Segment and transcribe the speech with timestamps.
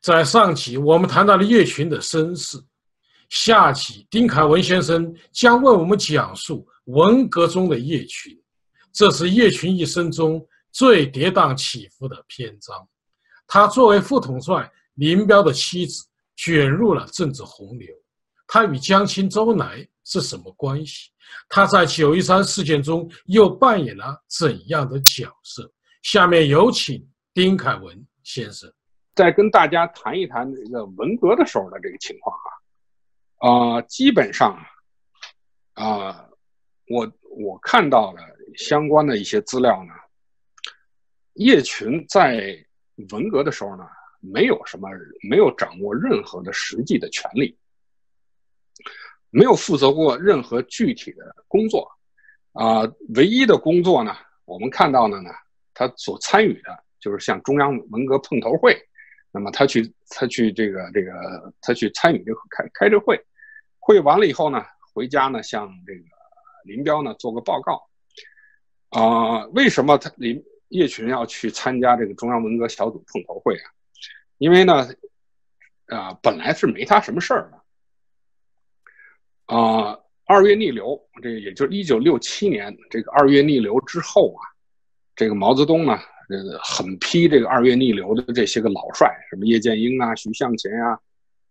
[0.00, 2.58] 在上集我们谈到了叶群的身世，
[3.28, 8.34] 下集丁凯文先生将为我们讲述文革中的叶群，
[8.94, 10.42] 这是叶群一生中
[10.72, 12.74] 最跌宕起伏的篇章。
[13.46, 17.86] 他作为副统帅林彪的妻子，卷入了政治洪流。
[18.46, 21.10] 他与江青、周恩来是什么关系？
[21.50, 25.70] 他在九一三事件中又扮演了怎样的角色？
[26.02, 28.72] 下面有请丁凯文先生。
[29.14, 32.36] 再跟大家谈一谈这个文革的时候的这个情况
[33.38, 34.56] 啊，啊，基本上
[35.74, 36.28] 啊，
[36.86, 38.22] 我我看到了
[38.56, 39.92] 相关的一些资料呢，
[41.34, 42.56] 叶群在
[43.10, 43.84] 文革的时候呢，
[44.20, 44.88] 没有什么，
[45.28, 47.58] 没有掌握任何的实际的权利，
[49.30, 51.90] 没有负责过任何具体的工作，
[52.52, 52.82] 啊，
[53.16, 55.30] 唯一的工作呢，我们看到的呢，
[55.74, 58.80] 他所参与的就是像中央文革碰头会。
[59.32, 61.12] 那么他去，他去这个这个，
[61.60, 63.16] 他去参与这个开开这会，
[63.78, 64.60] 会完了以后呢，
[64.92, 66.00] 回家呢向这个
[66.64, 67.88] 林彪呢做个报告。
[68.88, 73.70] 啊，为什么他林叶群要去参加这个中央文革小组碰头会啊？
[74.38, 74.88] 因为呢，
[75.86, 77.62] 啊，本来是没他什么事儿的。
[79.56, 84.42] 啊，二月逆流，这也就是一九六七年这个二月逆流之后啊，
[85.14, 85.96] 这个毛泽东呢。
[86.30, 90.96] 这个狠批这个二月逆流的这些个老帅，什么叶剑英啊、徐向前啊、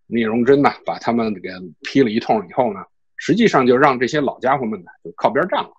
[0.08, 1.50] 聂荣臻呐，把他们给
[1.82, 2.80] 批了一通以后呢，
[3.18, 5.70] 实际上就让这些老家伙们呢就靠边站了。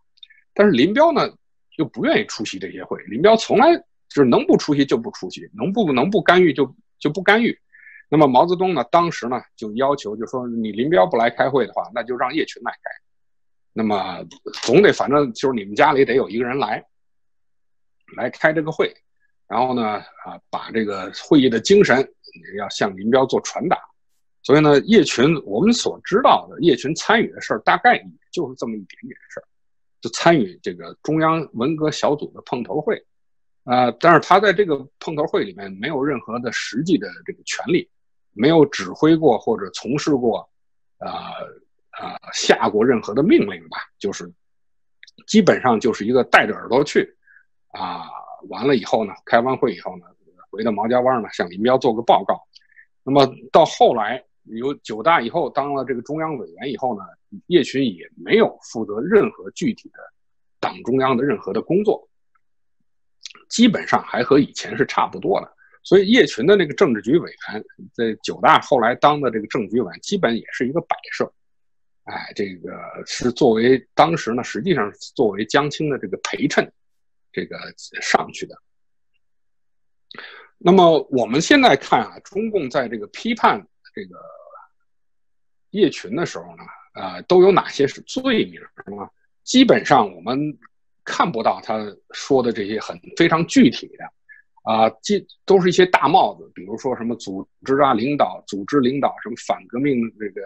[0.53, 1.31] 但是林彪呢
[1.79, 7.59] 又不愿意出席这些会，林彪从来就是能不出席就不出席，能不能不干预就就不干预。
[8.11, 12.91] 那么毛泽东呢当时呢就要求，就说你林彪不来开会的话，那就让叶群来开。
[13.73, 14.23] 那么
[14.63, 16.85] 总得反正就是你们家里得有一个人来。
[18.17, 18.95] 来开这个会，
[19.47, 19.83] 然后呢，
[20.25, 21.97] 啊，把这个会议的精神
[22.59, 23.79] 要向林彪做传达。
[24.43, 29.45] 所以呢，叶群我们所知道的叶群参与的事儿，大概也就是这么一点点事儿，
[30.01, 32.97] 就参与这个中央文革小组的碰头会，
[33.65, 37.87] 啊，但是他在这个碰头会里面没有任何的实际的这个权利，
[38.33, 40.49] 没有指挥过或者从事过，
[40.99, 41.35] 啊
[41.91, 44.33] 啊下过任何的命令吧，就是
[45.27, 47.15] 基本上就是一个带着耳朵去。
[47.71, 48.11] 啊，
[48.49, 50.07] 完了以后呢，开完会以后呢，
[50.51, 52.41] 回到毛家湾呢，向林彪做个报告。
[53.03, 57.05] 那么到后来有九大以后当了这个中央委员以后呢，
[57.47, 59.99] 叶群也没有负责任何具体的
[60.59, 62.09] 党中央的任何的工作，
[63.49, 65.51] 基本上还和以前是差不多的。
[65.83, 67.65] 所以叶群的那个政治局委员
[67.95, 71.33] 在九大后来当的这个政治局委员，基本也是一个摆设。
[72.05, 72.71] 哎，这个
[73.07, 76.71] 是作为当时呢，实际上作为江青的这个陪衬。
[77.33, 77.57] 这个
[78.01, 78.57] 上去的。
[80.59, 84.17] 那么我们现在看啊，中共在这个批判这个
[85.71, 89.09] 叶群的时候呢，啊，都有哪些是罪名呢？
[89.45, 90.59] 基本上我们
[91.05, 91.79] 看不到他
[92.13, 94.05] 说的这些很非常具体的，
[94.63, 100.43] 啊，既都是一些大帽子，比如说什么组织啊、领导、组织领导什么反革命这个。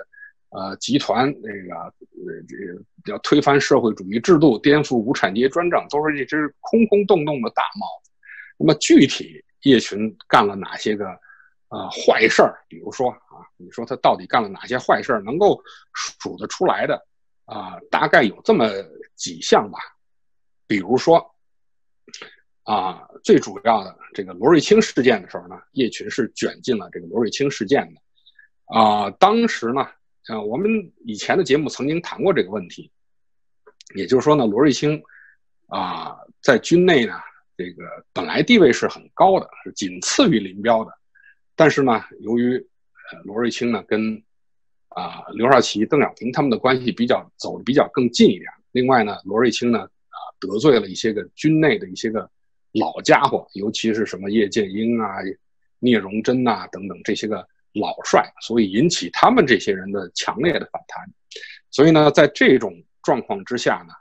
[0.57, 8.13] 呃，集团那个呃，这个要推翻社会主义制度，颠覆无产阶级专政，都是一只空空洞洞的大帽子。
[8.57, 11.07] 那么具体叶群干了哪些个
[11.71, 12.65] 呃坏事儿？
[12.69, 15.21] 比如说啊，你说他到底干了哪些坏事儿？
[15.23, 15.61] 能够
[15.93, 17.05] 数得出来的
[17.47, 18.71] 啊，大概有这么
[19.17, 19.79] 几项吧。
[20.69, 21.35] 比如说
[22.63, 28.01] 啊，最主要的这个罗瑞卿事件的时候呢，叶群是卷进了这个罗瑞卿事件的
[28.67, 29.85] 啊，当时呢。
[30.27, 32.91] 啊，我们以前的节目曾经谈过这个问题，
[33.95, 35.03] 也就是说呢，罗瑞卿
[35.67, 37.13] 啊，在军内呢，
[37.59, 40.91] 这个本来地位是很高的，是仅次于林彪的，
[41.55, 44.23] 但是呢，由于呃罗瑞卿呢跟
[44.89, 52.31] 啊刘少奇、邓小平他们的关系比较走的比较更近一点，另外呢，罗瑞卿呢啊得罪了一些个军内的一些个
[52.73, 55.19] 老家伙，尤其是什么叶剑英啊、
[55.81, 57.47] 聂荣臻呐等等这些个。
[57.75, 61.05] 老帅，所以引起他们这些人的强烈的反弹。
[61.71, 62.73] 所以呢，在这种
[63.03, 63.93] 状况之下呢，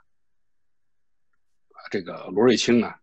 [1.90, 2.94] 这个罗瑞卿呢，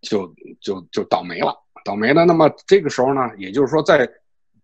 [0.00, 1.52] 就就就倒霉了，
[1.84, 2.24] 倒霉了。
[2.24, 4.08] 那么这个时候呢，也就是说，在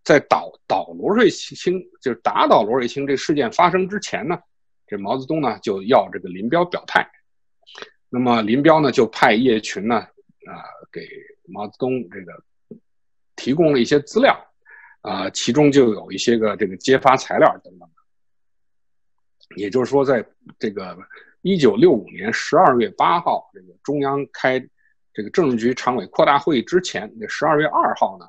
[0.04, 4.38] 在倒倒罗瑞卿，就是打倒罗瑞卿这事件发生之前呢，
[4.86, 7.10] 这毛泽东呢就要这个林彪表态。
[8.08, 11.06] 那么林彪呢就派叶群呢啊给
[11.44, 12.32] 毛泽东这个
[13.36, 14.47] 提供了一些资料。
[15.00, 17.88] 啊，其中就有一些个这个揭发材料等等
[19.56, 20.24] 也就是说，在
[20.58, 20.96] 这个
[21.42, 24.60] 一九六五年十二月八号，这个中央开
[25.14, 28.26] 这个政治局常委扩大会议之前，那十二月二号呢，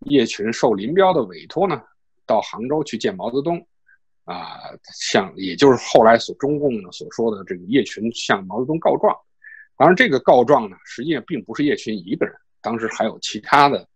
[0.00, 1.82] 叶群受林彪的委托呢，
[2.26, 3.66] 到杭州去见毛泽东，
[4.24, 4.58] 啊，
[4.94, 9.16] 向也就是后来所中共呢所说的这个叶群向毛泽东告状。
[9.76, 13.88] 当然，这个告状呢，实际上并不是叶群一个人，当时还有其他的，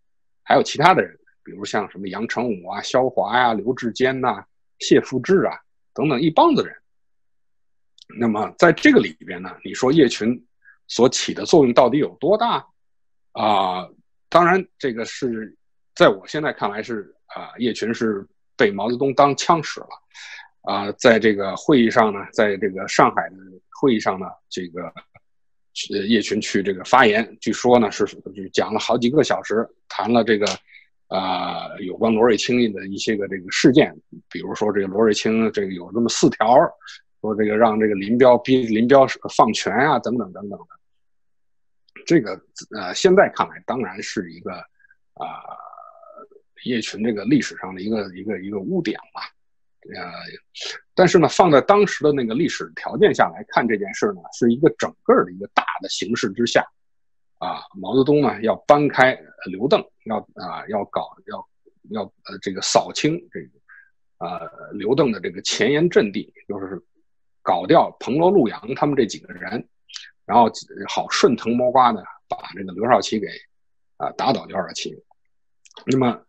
[0.42, 4.44] 还有其他的人，比如像什么杨成武啊、萧华呀、刘志坚呐、
[4.78, 5.58] 谢富治啊
[5.94, 6.74] 等等一帮子人。
[8.18, 10.44] 那么在这个里边呢，你说叶群
[10.86, 12.66] 所起的作用到底有多大
[13.32, 13.88] 啊？
[14.28, 15.54] 当然，这个是
[15.94, 19.88] 在我现在看来是啊，叶群是被毛泽东当枪使了
[20.62, 20.92] 啊。
[20.92, 23.36] 在这个会议上呢，在这个上海的
[23.80, 24.84] 会议上呢，这个
[25.90, 30.46] 呃叶群去这个发言，据说呢是就讲了好几个小时，谈了这个
[31.12, 33.94] 啊有关罗瑞卿的一些个这个事件，
[34.30, 36.56] 比如说这个罗瑞卿这个有那么四条。
[37.20, 39.06] 说这个让这个林彪逼林彪
[39.36, 40.66] 放权啊，等等等等的，
[42.04, 42.32] 这个
[42.76, 45.24] 呃，现在看来当然是一个啊
[46.64, 49.20] 叶群这个历史上的一个一个一个污点嘛，
[49.94, 50.10] 呃，
[50.96, 56.66] 但是呢，放在当时的那个历史条件下来看这件事呢，是一个整个的一个大的形势之下，
[57.44, 59.18] 啊，毛泽东呢要搬开
[59.50, 61.48] 刘邓，要啊要搞要
[61.90, 63.48] 要呃这个扫清这个
[64.18, 66.80] 呃刘邓的这个前沿阵地，就是。
[67.44, 69.68] 搞掉彭罗陆杨他们这几个人，
[70.24, 70.48] 然后
[70.88, 73.26] 好顺藤摸瓜的把这个刘少奇给
[73.96, 74.94] 啊打倒刘少奇。
[75.86, 76.24] 那么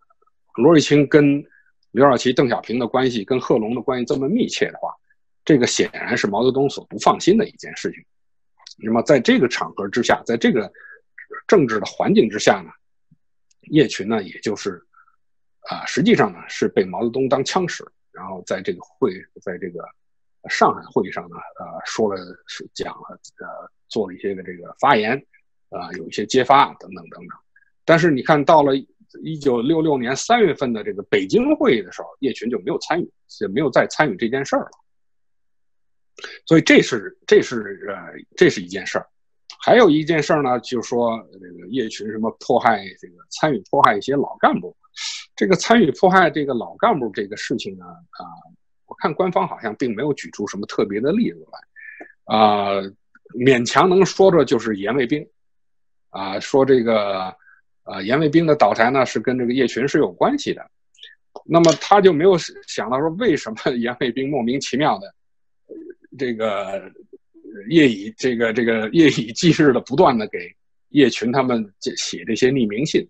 [0.56, 1.46] 罗瑞卿跟
[1.92, 4.92] 刘少奇、邓小平的关系跟贺龙的关系这么密切的话，
[5.46, 8.04] 这个显然是毛泽东所不放心的一件事情。
[8.80, 10.74] 那么在这个场合之下，在这个
[11.48, 12.72] 政治的环境之下呢，
[13.72, 14.84] 叶群呢，也就是
[15.70, 19.84] 啊，实际上呢是被毛泽东当枪使，然后在这个会，在这个。
[20.50, 25.18] 上海会议上呢，呃，说了是讲了，呃，做了一些个这个发言，
[25.70, 27.38] 啊，有一些揭发等等等等。
[27.86, 28.76] 但是你看到了
[29.24, 34.72] 一九六六年三月份的这个北京会议的时候，叶群就没有参与，也没有再参与这件事儿了。
[36.46, 37.96] 所以这是这是呃
[38.36, 39.08] 这是一件事儿。
[39.64, 44.76] 还有一件事儿呢，就是说这个叶群什么迫害这个参与迫害一些老干部，
[45.36, 48.26] 这个参与迫害这个老干部这个事情呢，啊。
[48.86, 52.76] 我看官方好像并没有举出什么特别的例子来，啊，
[53.36, 55.28] 勉强能说的就是严卫兵，
[56.10, 57.34] 啊，说这个，
[57.86, 60.70] 呃，严卫兵的倒台呢是跟这个叶群是有关系的，
[61.44, 62.38] 那么他就没有
[62.68, 65.16] 想到说为什么严卫兵莫名其妙的，
[66.20, 66.84] 这个
[67.70, 70.54] 夜以这个这个夜以继日的不断的给
[70.90, 73.08] 叶群他们写这些匿名信，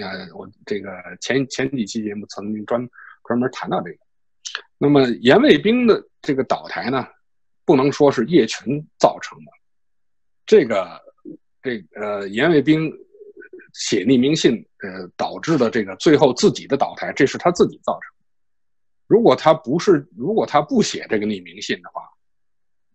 [0.00, 0.90] 呃，我这个
[1.20, 2.88] 前前几期节目曾经专
[3.26, 3.98] 专门谈到这个。
[4.78, 7.06] 那么严卫兵的这个倒台呢，
[7.64, 9.52] 不能说是叶群造成的。
[10.44, 11.00] 这个
[11.62, 12.92] 这呃严卫兵
[13.72, 18.12] 写匿名信，呃导致的这个最后自己的倒台，这是他自己造成。
[19.06, 22.02] 如果他不是，如果他不写这个匿名信的话，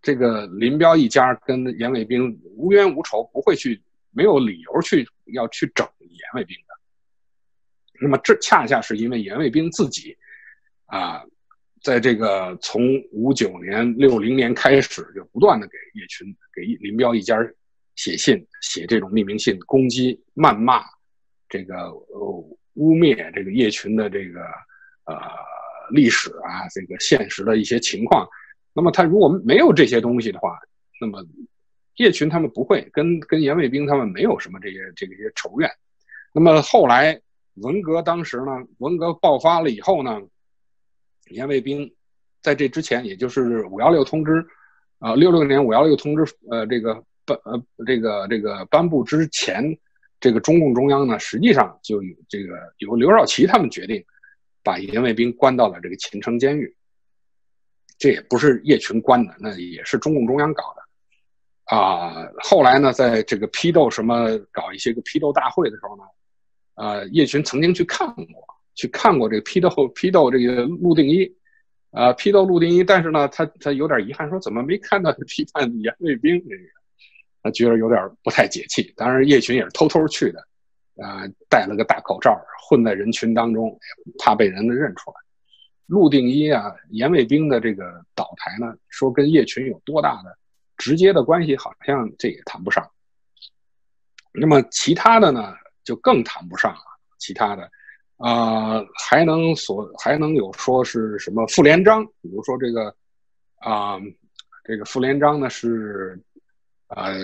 [0.07, 6.73] 这个林彪一家跟严卫兵无冤无仇，不会去没有理由去要去整严卫兵的。
[7.99, 10.15] 那么这恰恰是因为严卫兵自己
[10.85, 11.21] 啊。
[11.83, 17.37] 在这个从五九年、六零年开始，就不断的给叶群、给林彪一家
[17.97, 20.85] 写信，写这种匿名信，攻击、谩骂，
[21.49, 22.29] 这个呃
[22.75, 24.39] 污蔑这个叶群的这个
[25.03, 25.19] 呃
[25.91, 28.25] 历史啊，这个现实的一些情况。
[28.77, 30.55] 那么他如果没有这些东西的话，
[31.01, 31.25] 那么
[31.95, 35.67] 叶群他们不会跟跟严卫兵他们没有什么这些这个些仇怨。
[36.31, 37.19] 那么后来
[37.55, 40.21] 文革当时呢，文革爆发了以后呢？
[41.31, 41.91] 严卫兵
[42.39, 44.45] 在这之前，也就是五幺六通知，
[44.99, 49.75] 啊，六六年五幺六通知，呃，这个颁呃这个这个颁布之前，
[50.19, 54.05] 这个中共中央呢，实际上就有这个由刘少奇他们决定，
[54.63, 56.73] 把严卫兵关到了这个秦城监狱。
[57.97, 66.03] 这也不是叶群关的，那也是中共中央搞的，啊，后来呢，在这个批斗什么搞一些个批斗大会的时候呢，
[66.75, 68.25] 呃，叶群曾经去看过。
[68.79, 71.27] 去看过这个批斗批斗这个陆定一，
[71.89, 76.63] 啊，批斗陆定一，但是呢，他他有点遗憾，说怎么没看到批判严卫兵这个，
[77.41, 78.93] 他觉得有点不太解气。
[78.95, 80.39] 当然，叶群也是偷偷去的，
[81.03, 82.39] 啊，戴了个大口罩，
[82.69, 83.75] 混在人群当中，
[84.19, 85.15] 怕被人们认出来。
[85.87, 90.37] 陆定一啊，严卫兵的这个倒台呢，说跟叶群有多大的
[90.77, 92.87] 直接的关系，好像这也谈不上。
[94.33, 96.79] 那么其他的呢，就更谈不上了，
[97.17, 97.69] 其他的。
[98.17, 102.03] 啊，还能所还能有说是什么傅连璋？
[102.21, 102.93] 比如说这个
[103.59, 103.99] 啊，
[104.63, 106.19] 这个傅连璋呢是
[106.87, 107.15] 呃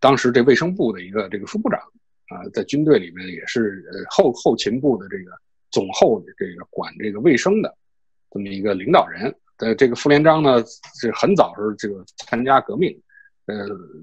[0.00, 1.80] 当时这卫生部的一个这个副部长
[2.28, 5.30] 啊，在军队里面也是后后勤部的这个
[5.70, 7.72] 总后这个管这个卫生的
[8.34, 9.34] 这么一个领导人。
[9.58, 10.62] 呃，这个傅连璋呢
[11.00, 12.92] 是很早时候这个参加革命，
[13.46, 13.54] 呃，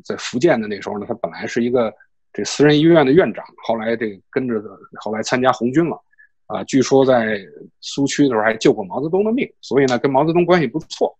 [0.04, 1.94] 在福建的那时候呢，他本来是一个
[2.32, 4.64] 这私人医院的院长，后来这跟着
[5.02, 6.02] 后来参加红军了，
[6.48, 7.46] 啊，据说在
[7.82, 11.16] 苏区的时候还救过毛泽东的命，所以呢跟毛泽东关系不错。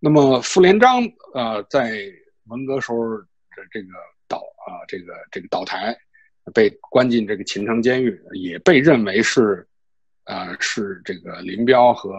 [0.00, 1.00] 那么傅连璋
[1.32, 1.92] 呃在
[2.48, 3.24] 文革时候的
[3.70, 3.88] 这个
[4.26, 5.96] 倒啊这个这个倒台，
[6.52, 9.66] 被关进这个秦城监狱，也被认为是，
[10.24, 12.14] 呃是这个林彪和。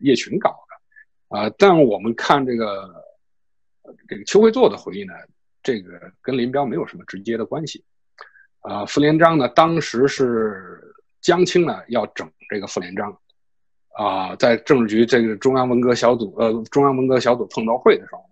[0.00, 3.02] 叶群搞的，啊，但我们看这个
[4.06, 5.14] 这个邱会作的回忆呢，
[5.62, 7.82] 这个跟林彪没有什么直接的关系，
[8.60, 13.18] 啊，傅连璋呢，当时是江青呢要整这个傅连璋，
[13.94, 18.22] 啊，在政治局这个中央文革小组呃中央文革小组碰头会的时候，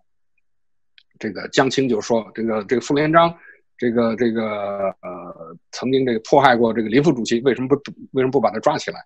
[1.18, 3.34] 这个江青就说这个这个傅连璋
[3.76, 7.76] 这个这个呃曾经这个迫害过这个林副主席，为什么不
[8.12, 9.00] 为什么不把他抓起来？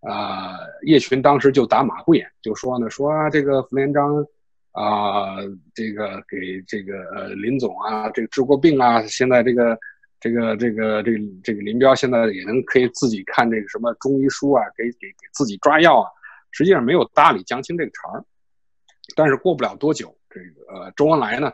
[0.00, 4.22] 啊，叶群当时就打马虎眼，就说呢，说这个傅连璋
[4.72, 5.36] 啊，
[5.74, 9.78] 这个给这个呃林总啊，这个治过病啊，现在这个
[10.20, 16.10] 这个这个这个这个林彪现在也能可以自己看这个什么中医书啊，给给给自己抓药啊，
[16.50, 18.22] 实际上没有搭理江青这个茬儿。
[19.16, 21.50] 但是过不了多久，这个呃周恩来呢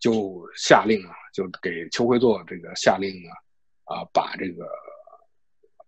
[0.00, 3.30] 就下令啊，就给邱会作这个下令呢，
[3.84, 4.66] 啊把这个。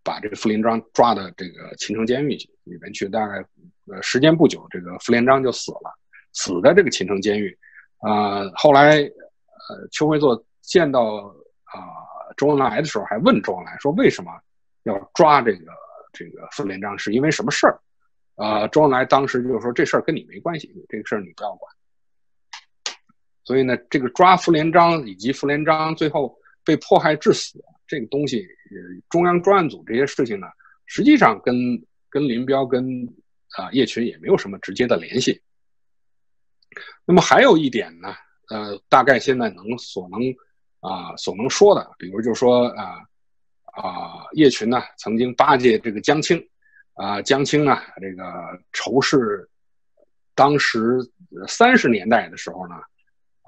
[0.03, 2.29] 把这个傅连璋抓到这个秦城监狱
[2.65, 3.45] 里边去，大概
[3.87, 5.93] 呃时间不久，这个傅连璋就死了，
[6.33, 7.57] 死在这个秦城监狱。
[7.99, 11.05] 啊，后来呃邱会作见到
[11.65, 11.77] 啊
[12.35, 14.33] 周恩来的时候，还问周恩来说为什么
[14.85, 15.71] 要抓这个
[16.15, 17.79] 这个傅连璋，是因为什么事儿？
[18.37, 21.71] 啊，周恩来当时就说这事儿跟你没关系，这个事儿你不要管。
[23.51, 27.61] 所以呢，这个抓傅连璋以及傅连璋最后被迫害致死。
[27.85, 28.47] 这个东西，
[29.09, 30.47] 中央专案组这些事情呢，
[30.87, 31.53] 实际上跟
[32.09, 33.05] 跟林彪跟
[33.57, 35.43] 啊叶群也没有什么直接的联系。
[37.05, 38.15] 那么还有一点呢，
[38.51, 40.21] 呃，大概现在能所能
[40.79, 43.01] 啊所能说的，比如就说啊
[43.65, 46.41] 啊叶群呢曾经巴结这个江青，
[46.95, 48.23] 啊江青呢这个
[48.73, 49.51] 仇视
[50.37, 50.99] 当时
[51.49, 52.77] 三十年代的时候呢，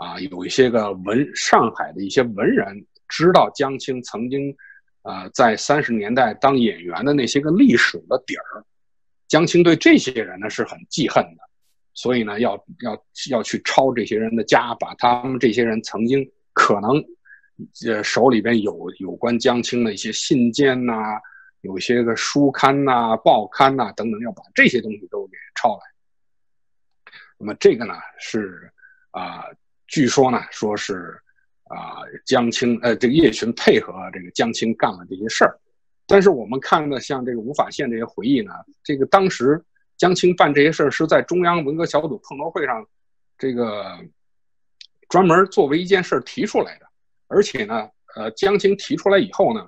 [0.03, 2.87] 啊有一些个文上海的一些文人。
[3.15, 4.57] 知道江青曾经，
[5.03, 8.65] 啊，在三十年代当演员的那些个历史的底儿，
[9.29, 11.43] 江青对这些人呢是很记恨的，
[11.93, 17.05] 所以呢，要要要去抄这些人的家，把他们这些人曾经可能，
[17.87, 21.21] 呃，手里边有有关江青的一些信件呐，
[21.61, 25.83] 有些个书刊呐、报刊呐等等，要把这些东西都给抄来。
[27.37, 28.73] 那么这个呢是
[29.11, 29.45] 啊，
[29.93, 31.17] 据说呢说是。
[31.75, 35.59] 啊，江青，呃，这个叶群配合这个江青干了这些事儿，
[36.07, 38.53] 但是我们看的像这个吴法宪这些回忆呢，
[38.85, 39.59] 这个当时
[39.97, 42.87] 江青办这些事儿是在中央文革小组碰头会上，
[43.39, 43.99] 这个
[45.09, 46.85] 专门作为一件事儿提出来的，
[47.27, 49.67] 而且呢，呃，江青提出来以后呢，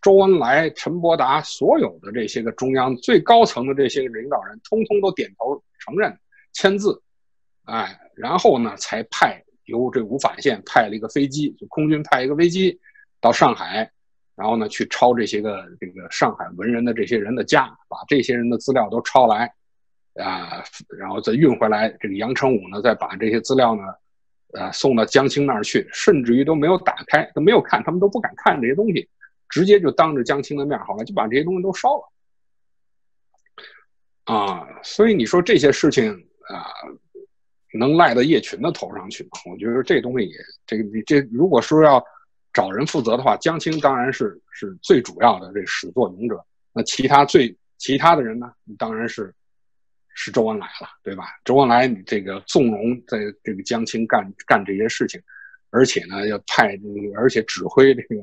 [0.00, 6.18] 周恩来、陈伯达所有的这些个中央最高层的这些个领导人，通通都点头承认、
[6.54, 7.02] 签字，
[7.64, 9.42] 哎，然后呢，才派。
[9.66, 12.80] 由这吴法宪派了一个飞机，就空军派一个飞机
[13.20, 13.90] 到上海，
[14.34, 19.52] 然后呢去抄这些个这个上海文人的这些人的家，把这些人的资料都抄来，
[20.14, 20.62] 啊，
[20.98, 21.88] 然后再运回来。
[22.00, 23.82] 这个杨成武呢，再把这些资料呢，
[24.54, 29.08] 呃，送到江青那儿去，甚至于都没有打开，都没有看，他们都不敢看这些东西，
[29.48, 32.12] 直接就当着江青的面，好了，就把这些东西都烧了。
[34.24, 36.12] 啊，所以你说这些事情
[36.48, 36.70] 啊。
[37.76, 39.30] 能赖到叶群的头上去吗？
[39.50, 42.02] 我觉得这东西也，这个你这如果说要
[42.52, 46.44] 找人负责的话，江青当然是是最主要的这始作俑者。
[46.72, 48.52] 那其他最其他的人呢？
[48.78, 49.34] 当然是
[50.14, 51.24] 是周恩来了，对吧？
[51.44, 55.20] 周恩来你这个纵容在这个江青干干这些事情，
[55.70, 56.78] 而且呢要派，
[57.16, 58.16] 而且指挥这个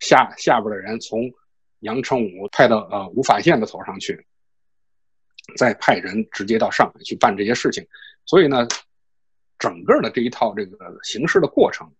[0.00, 1.30] 下下边的人从
[1.80, 4.26] 杨成武派到呃吴法宪的头上去，
[5.56, 7.86] 再派人直接到上海去办这些事情。
[8.24, 8.66] 所以呢，
[9.58, 11.90] 整个的这一套这个形式的过程，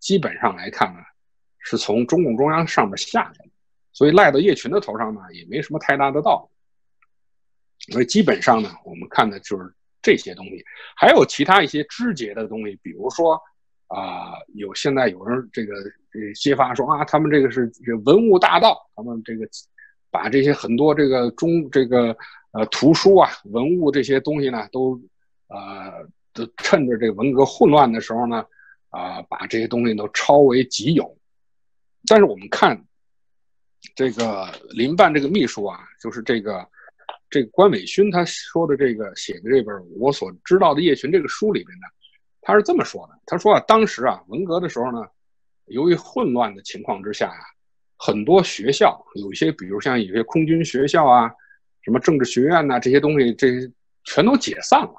[0.00, 1.00] 基本上来看呢，
[1.58, 3.50] 是从中共中央上面下来的，
[3.92, 7.92] 所以赖到叶群的头上呢，也没什么太大的道理。
[7.92, 10.64] 所以基本上呢，我们看的就是这些东西，
[10.96, 13.40] 还有其他一些枝节的东西，比如说
[13.88, 15.74] 啊，有现在有人这个
[16.34, 19.46] 揭发说啊，他们这个是这文物大盗，他们这个
[20.10, 22.16] 把这些很多这个中这个
[22.52, 25.00] 呃图书啊、文物这些东西呢都。
[25.48, 28.44] 呃，都趁着这个文革混乱的时候呢，
[28.90, 31.16] 啊，把这些东西都抄为己有。
[32.06, 32.80] 但是我们看
[33.94, 36.66] 这个林办这个秘书啊，就是这个
[37.30, 41.86] 这个关伟勋他说的这个写的这本我所知道的叶群这个书里面呢，
[42.40, 45.06] 他是这么说的：他说啊，当时啊文革的时候呢，
[45.66, 47.40] 由于混乱的情况之下呀，
[47.96, 51.30] 很多学校有一些，比如像有些空军学校啊，
[51.82, 53.70] 什么政治学院呐，这些东西这些
[54.04, 54.94] 全都解散了。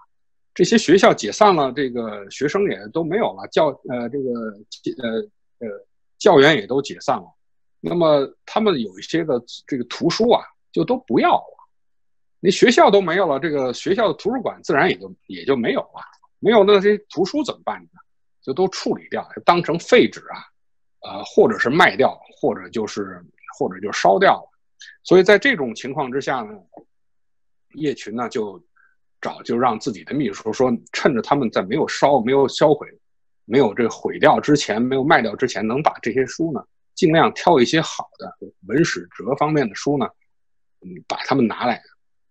[0.58, 4.32] 这些学校解散了，这个学生也都没有了，教呃这个
[5.04, 5.20] 呃
[5.60, 5.86] 呃
[6.18, 7.26] 教员也都解散了。
[7.80, 11.70] 那么他们有一些个这个图书啊，就都不要了。
[12.40, 16.02] 你学校都没有了，这个学校的图书馆自然也就也就没有了。
[16.40, 17.90] 没有那些图书怎么办呢？
[18.42, 20.42] 就都处理掉，当成废纸啊，
[21.02, 23.24] 呃，或者是卖掉，或者就是
[23.60, 24.50] 或者就烧掉了。
[25.04, 26.58] 所以在这种情况之下呢，
[27.76, 28.60] 叶群呢就。
[29.22, 32.88] 找就让自己的秘书说，趁着他们在没有烧、没有销毁、
[33.46, 36.64] 没有这毁掉之前，没有卖掉之前，能把这些书呢，
[36.96, 40.08] 尽量挑一些好的文史哲方面的书呢，
[40.82, 41.82] 嗯，把它们拿来，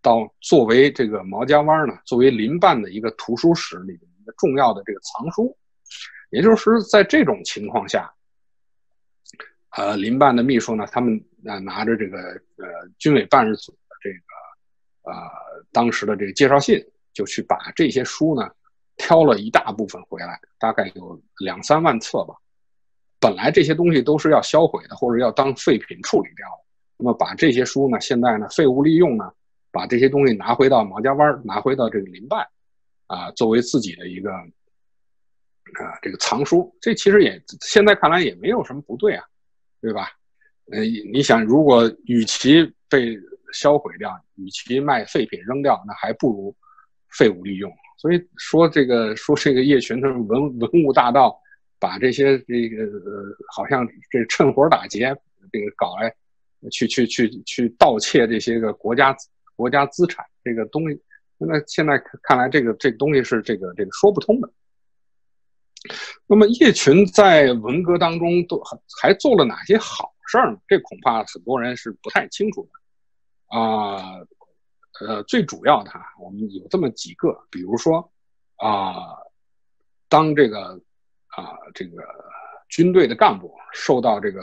[0.00, 5.56] 到作为这个毛家湾呢，作为林办的一个图书室里的一个重要的这个藏书。
[6.30, 8.12] 也就是在这种情况下，
[9.70, 12.18] 呃，林办的秘书呢，他们呃拿着这个
[12.56, 12.66] 呃
[12.98, 14.18] 军委办事组的这个
[15.06, 15.46] 呃。
[15.72, 16.82] 当时的这个介绍信，
[17.12, 18.48] 就去把这些书呢，
[18.96, 22.34] 挑了一大部分回来，大概有两三万册吧。
[23.20, 26.64] 本来这些东西都是要销毁的，或者要当废品处理掉的。
[26.96, 29.30] 那么把这些书呢，现在呢废物利用呢，
[29.70, 32.46] 把这些东西拿回到毛家湾，拿回到这个林办，
[33.06, 36.74] 啊，作为自己的一个啊这个藏书。
[36.80, 39.24] 这其实也现在看来也没有什么不对啊，
[39.82, 40.10] 对吧？
[40.72, 43.18] 呃，你想，如果与其被
[43.52, 46.54] 销毁掉，与其卖废品扔掉，那还不如
[47.10, 47.72] 废物利用。
[47.98, 51.38] 所以说，这个说这个叶群他文文物大盗，
[51.78, 55.16] 把这些这个呃，好像这趁火打劫，
[55.50, 56.14] 这个搞来
[56.70, 59.16] 去去去去盗窃这些个国家
[59.54, 61.00] 国家资产，这个东西，
[61.38, 64.50] 那现在看来，这个这东西是这个这个说不通的。
[66.26, 70.58] 那么叶群在文革当中都还还做了哪些好事儿呢？
[70.66, 72.70] 这恐怕很多人是不太清楚的。
[73.56, 74.20] 啊，
[75.00, 78.12] 呃，最主要的哈，我们有这么几个，比如说
[78.56, 79.16] 啊，
[80.10, 80.78] 当这个
[81.28, 82.02] 啊这个
[82.68, 84.42] 军队的干部受到这个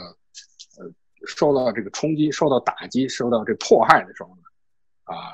[0.78, 0.90] 呃
[1.28, 4.42] 受到这个冲击、受到打击、受到这迫害的时候呢，
[5.04, 5.30] 啊，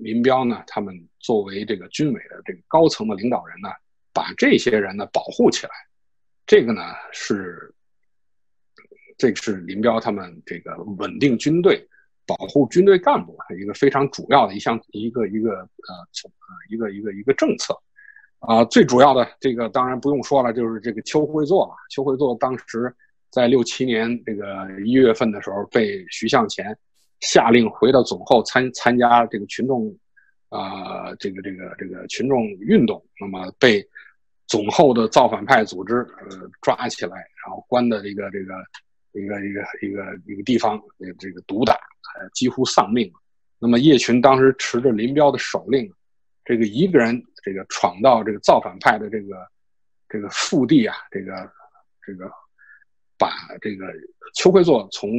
[0.00, 3.68] 林彪呢，他们作为这个军委的这个高层的领导人呢，
[4.14, 5.72] 把这些人呢保护起来，
[6.46, 6.80] 这个呢
[7.12, 7.74] 是
[9.18, 11.86] 这个是林彪他们这个稳定军队。
[12.28, 17.74] 保护军队干部一个非常主要的一项一个一个呃从呃一个一个一个政策，
[18.40, 21.72] 啊最主要的这个当然不用说了，就是这个邱会作了。
[21.88, 22.94] 邱会作当时
[23.30, 24.44] 在六七年这个
[24.84, 26.76] 一月份的时候，被徐向前
[27.20, 29.96] 下令回到总后参参加这个群众
[30.50, 33.82] 啊这个这个这个群众运动，那么被
[34.46, 38.54] 总后的造反派组织呃抓起来，然后关的这个这个
[39.12, 40.78] 一个一个一个一个地方
[41.18, 41.74] 这个毒打。
[42.18, 43.12] 呃，几乎丧命。
[43.58, 45.92] 那么叶群当时持着林彪的手令，
[46.44, 49.48] 这个一个人这个闯到这个造反派的这个
[50.08, 51.52] 这个腹地啊，这个
[52.00, 52.30] 这个
[53.18, 53.86] 把这个
[54.34, 55.10] 邱会作从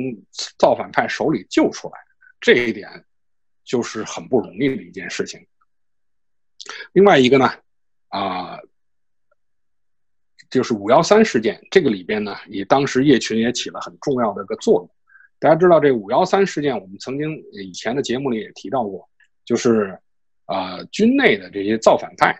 [0.57, 1.99] 造反派手里救出来，
[2.39, 2.89] 这一点
[3.63, 5.45] 就是很不容易的一件事情。
[6.93, 7.51] 另外一个呢，
[8.07, 8.57] 啊，
[10.49, 14.89] 就是五幺三事件，这个里边呢，以当时叶群也起了很重要的一个作用。
[15.39, 19.07] 大家知道这五幺三事件，我们曾经以前的节目里也提到过，
[19.45, 19.97] 就是
[20.45, 22.37] 啊，军内的这些造反派，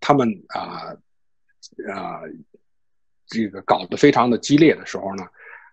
[0.00, 0.94] 他们啊
[1.92, 2.20] 啊
[3.26, 5.24] 这个搞得非常的激烈的时候呢，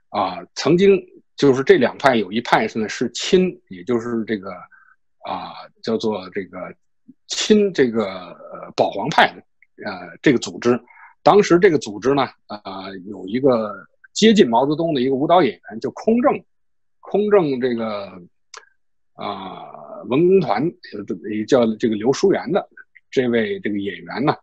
[0.10, 1.00] 啊，曾经
[1.36, 4.52] 就是这两派有一派是呢是亲，也就是这个
[5.20, 5.54] 啊
[5.84, 6.74] 叫做这个
[7.28, 8.36] 亲这个
[8.76, 10.82] 保皇派的呃这个组织，
[11.22, 13.88] 当时这个组织呢啊有一个。
[14.20, 16.44] 接近毛泽东的一个舞蹈演员，就空政，
[17.00, 18.22] 空政这个
[19.14, 19.64] 啊
[20.10, 20.70] 文工团
[21.48, 22.68] 叫这个刘书元的
[23.10, 24.36] 这位这个演员呢，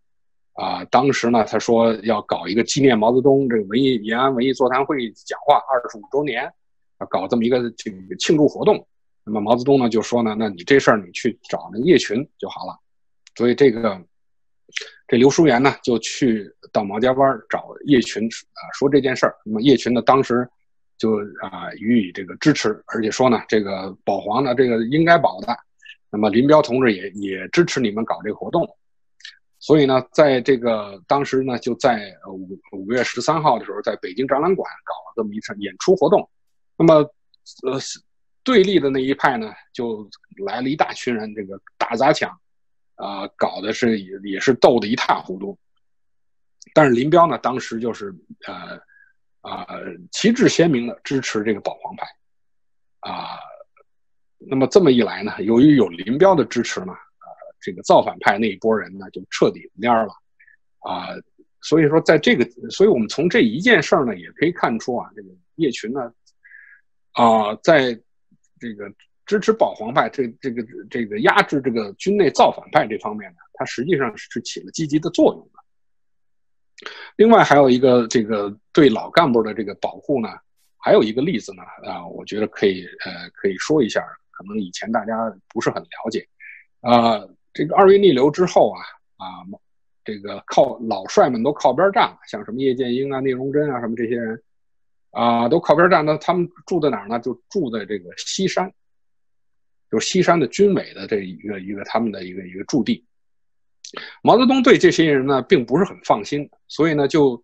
[0.55, 6.51] 啊当时呢他说要搞一个纪念毛泽东这个文艺延安文艺座谈会讲话二十五周年，
[7.11, 8.87] 搞这么一个这个庆祝活动，
[9.25, 12.75] 那么毛泽东呢就说呢，那你这事儿你去找那叶群就好了，
[13.35, 14.03] 所以这个。
[15.09, 19.35] 这刘书元呢，就去到毛家湾找叶群啊，说这件事儿。
[19.45, 20.49] 那么叶群呢，当时
[20.99, 25.57] 就啊予以这个支持，而且说呢，这个保皇呢，这个应该保的。
[26.11, 28.69] 那么林彪同志也也支持你们搞这个活动。
[29.59, 36.29] 所以呢，在这个当时呢，就在五五月十三号的时候，在北京展览馆搞了这么一场演出活动。
[36.77, 36.95] 那么，
[37.63, 37.79] 呃，
[38.45, 40.09] 对立的那一派呢，就
[40.45, 42.31] 来了一大群人，这个大砸抢，
[42.97, 45.59] 啊，搞的是也也是斗得一塌糊涂。
[46.75, 48.15] 但是林彪呢，当时就是
[48.47, 48.79] 呃
[49.41, 49.67] 啊
[50.13, 52.07] 旗帜鲜明的支持这个保皇派，
[53.01, 53.39] 啊，
[54.39, 56.93] 那么这么一来呢，由于有林彪的支持呢。
[57.59, 60.13] 这个造反派那一波人呢，就彻底蔫了，
[60.81, 61.09] 啊，
[61.63, 66.13] 所以说在这个，所以我们从这一件事儿呢，也可以看出啊，这个叶群呢，
[67.13, 67.99] 啊，在
[68.61, 68.89] 这个
[69.27, 76.89] 支持保皇派，这这个这个压制这个军内造反派这方面呢，它实际上是起了积极的作用的。
[77.17, 80.29] 另外还有一个这个对老干部的这个保护呢，
[80.79, 85.15] 还有一个例子呢，啊，我觉得可以呃可以说一下，可能以前大家
[85.49, 86.27] 不是很了解，
[86.81, 87.21] 啊。
[87.57, 88.83] 这个二月逆流之后啊
[89.17, 89.27] 啊，
[90.05, 94.43] 这个靠老帅们都靠边站了，像什么叶剑英啊、聂荣臻啊，什么这些人
[95.13, 96.05] 啊，都靠边站。
[96.05, 97.19] 那他们住在哪儿呢？
[97.19, 98.71] 就住在这个西山，
[99.91, 103.05] 就是西山的军委的这一个一个他们的一个一个驻地。
[104.23, 107.43] 毛泽东对这些人呢，并不是很放心，所以呢，就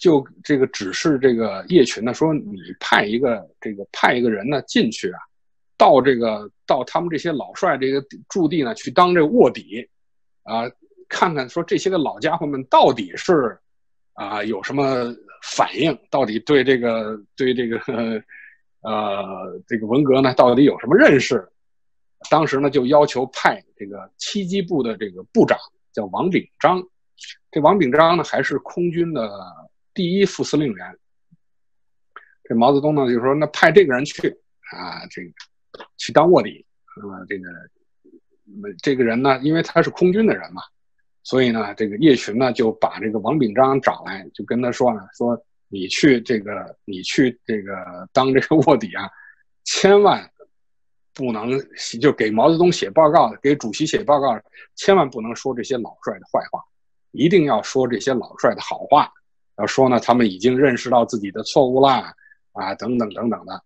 [0.00, 5.18] 就这个指示这个叶群呢，说你派一个这个派一个人呢进去啊。
[5.78, 9.84] 到这个到他们这些老帅这个驻地呢，去当这卧底，
[10.44, 10.70] 啊，
[11.08, 13.58] 看看说这些个老家伙们到底是
[14.12, 17.78] 啊有什么反应，到底对这个对这个
[18.82, 21.48] 呃这个文革呢到底有什么认识？
[22.30, 25.58] 当时呢就要求派这个七机部的这个部长
[25.92, 26.82] 叫王秉章，
[27.50, 29.30] 这王秉章呢还是空军的
[29.94, 30.98] 第一副司令员。
[32.44, 34.28] 这毛泽东呢就说那派这个人去
[34.70, 35.30] 啊这个。
[35.96, 36.66] 去当卧底，
[36.98, 37.44] 那么这个，
[38.82, 40.60] 这个人呢，因为他是空军的人嘛，
[41.22, 49.08] 所以呢，这个叶群呢就把这个王秉章找来，就跟他说呢，说你去这个，你去这个当这个卧底啊，
[49.64, 50.30] 千万
[51.14, 51.50] 不能
[52.00, 54.40] 就给毛泽东写报告，给主席写报告，
[54.76, 56.62] 千万不能说这些老帅的坏话，
[57.10, 59.12] 一定要说这些老帅的好话，
[59.58, 62.14] 要说呢，他们已经认识到自己的错误啦，
[62.52, 63.62] 啊，等等等等的。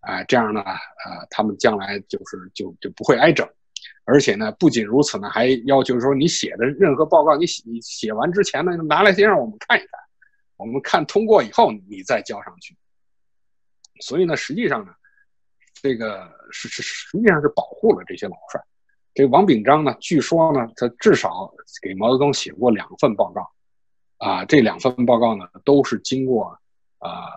[0.00, 3.48] 啊，这样呢，呃，他们将来就是就就不会挨整，
[4.04, 9.90] 而且呢，不仅如此呢，还要求说你写的任何报告，你写写完之前呢，拿来先让我们看一看，
[10.56, 12.76] 我们看通过以后，你再交上去。
[14.00, 14.92] 所以呢，实际上呢，
[15.82, 18.60] 这个是是实际上是保护了这些老帅。
[19.14, 23.46] 这王秉章呢，据说呢，他至少给毛泽东写过两份报告，
[24.18, 26.56] 啊，这两份报告呢，都是经过
[26.98, 27.28] 啊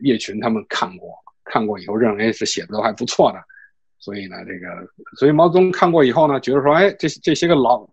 [0.00, 1.18] 叶群他们看过。
[1.44, 3.42] 看过以后认为是写的都还不错的，
[3.98, 4.68] 所以呢，这个
[5.16, 7.84] 所以毛泽东看过以后呢，觉得说，哎，这这些个老，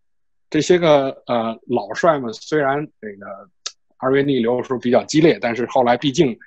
[0.52, 3.26] 这些个呃老帅们虽然这个
[3.98, 6.38] 二月逆流的时候比较激烈，但是后来毕竟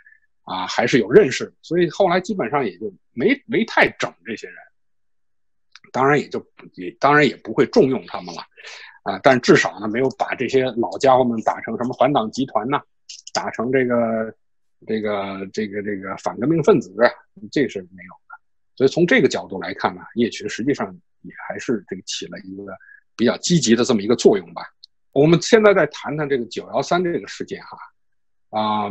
[0.42, 4.56] 啊还是有认识，所以后来基本上也就没没太整这些人，
[5.92, 8.42] 当然也就也当然也不会重用他们了，
[9.02, 12.80] 啊，但至少呢没有把这些老家伙们打成什么反党集团呐，
[13.32, 14.34] 打成这个。
[14.84, 16.92] 这个这个这个反革命分子，
[17.52, 18.34] 这是没有的。
[18.74, 22.64] 所以从这个角度来看呢，叶群实际上也还是这个起了一个
[23.14, 24.64] 比较积极的这么一个作用吧。
[25.12, 27.78] 我们现在再谈谈这个九幺三这个事件哈，
[28.58, 28.90] 啊，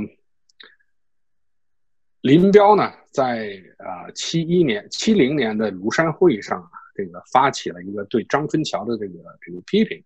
[2.22, 10.04] 林彪呢在呃七一年、七零年的庐山会议上啊，这个发起了一个对张春桥的这个这个批评。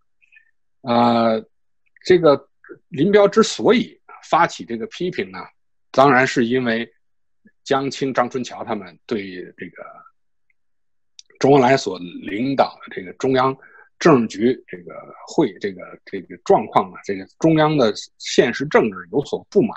[0.82, 1.44] 呃，
[2.06, 2.48] 这个
[2.90, 4.00] 林彪之所以
[4.30, 5.40] 发起这个批评呢？
[5.92, 6.90] 当然是因为
[7.64, 9.84] 江青、张春桥他们对这个
[11.40, 13.56] 周恩来所领导的这个中央
[13.98, 14.94] 政治局这个
[15.28, 19.76] 会这个这个状况啊，这个中央的现实政治有所不满，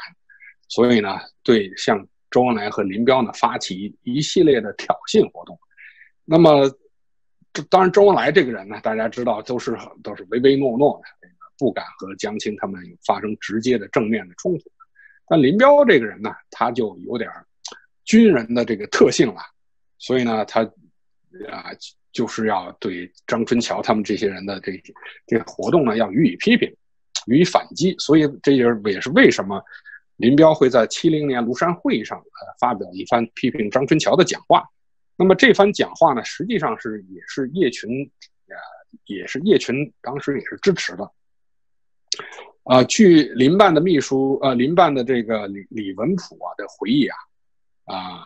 [0.68, 5.59] 所以呢，对向周恩来和林彪呢发起一系列的挑衅活动。
[6.25, 6.71] 那么，
[7.71, 14.71] 当然周恩来这个人呢，大家知道都是都是唯唯诺诺的，不敢和江青他们发生直接的正面的冲突。
[15.27, 17.31] 但林彪这个人呢，他就有点
[18.05, 19.41] 军人的这个特性了，
[19.99, 20.62] 所以呢，他
[21.51, 21.71] 啊
[22.12, 24.73] 就是要对张春桥他们这些人的这
[25.27, 26.75] 这个活动呢，要予以批评，
[27.27, 27.95] 予以反击。
[27.99, 29.62] 所以这就是也是为什么
[30.18, 34.62] 林彪会在七零年庐山会议上呃发表一番批评张春桥的讲话。
[35.16, 37.90] 那么这番讲话呢，实际上是也是叶群
[38.46, 38.54] 呃
[39.07, 41.11] 也是叶群当时也是支持的。
[42.64, 47.16] 啊，据林办的秘书，呃，林办的这个李李文普啊的回忆啊，
[47.85, 48.24] 啊，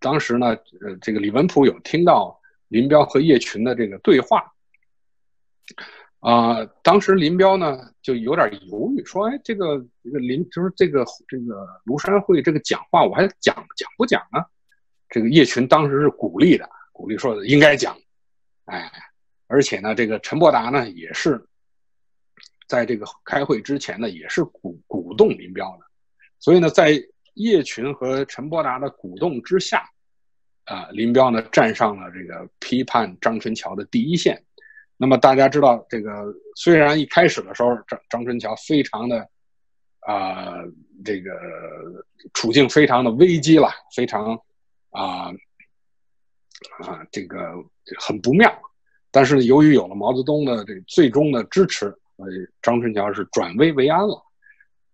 [0.00, 4.52] 当时呢，呃，这个李文普有听到林彪和叶群的这个对话，
[6.22, 14.38] 啊，当时林彪呢就有点犹豫，说：“哎，这个这个林就是这个这个庐山会这个讲话，我还讲讲不讲呢？”
[15.10, 17.98] 这个叶群当时是鼓励的，鼓励说应该讲。
[18.66, 18.88] 哎，
[19.48, 21.44] 而且呢，这个陈伯达呢也是
[22.68, 25.86] 在这个开会之前呢，也是鼓鼓动林彪的。
[26.38, 27.02] 所以呢，在
[27.34, 29.90] 叶群和陈伯达的鼓动之下，
[30.66, 34.40] 啊，林彪呢站上了这个批判张春桥的第一线。
[34.96, 39.28] 那么大家知道，这个虽然一开始的时候张张春桥非常的
[40.00, 40.58] 啊，
[41.04, 41.30] 这个
[42.34, 44.34] 处境非常的危机了，非常
[44.90, 45.30] 啊
[46.84, 47.52] 啊这个
[47.98, 48.52] 很不妙，
[49.10, 52.26] 但是由于有了毛泽东的这最终的支持，呃
[52.60, 54.22] 张春桥是转危为安了。